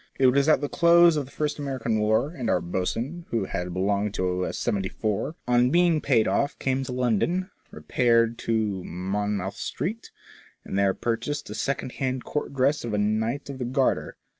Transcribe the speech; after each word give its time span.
It 0.17 0.25
was 0.25 0.49
at 0.49 0.61
the 0.61 0.67
close 0.67 1.15
of 1.15 1.25
the 1.25 1.31
first 1.31 1.59
American 1.59 1.99
war, 1.99 2.31
and 2.31 2.49
our 2.49 2.59
boatswain, 2.59 3.27
who 3.29 3.45
had 3.45 3.71
belonged 3.71 4.15
to 4.15 4.45
a 4.45 4.51
seventy 4.51 4.89
four, 4.89 5.35
on 5.47 5.69
being 5.69 6.01
paid 6.01 6.27
off 6.27 6.57
came 6.57 6.83
to 6.85 6.91
London, 6.91 7.51
repaired 7.69 8.39
to 8.39 8.83
Mon 8.83 9.35
mouth 9.37 9.55
Street, 9.57 10.09
and 10.65 10.75
there 10.75 10.95
purchased 10.95 11.51
a 11.51 11.53
secondhand 11.53 12.23
Court 12.23 12.51
dress 12.51 12.83
of 12.83 12.95
a 12.95 12.97
Knight 12.97 13.47
of 13.47 13.59
the 13.59 13.65
Garter. 13.65 14.17